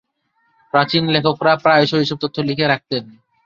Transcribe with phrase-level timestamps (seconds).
[0.73, 3.03] প্রাচীন লেখকরা প্রায়শই এসব তথ্য লিখে রাখতেন।